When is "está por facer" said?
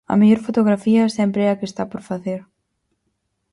1.71-2.39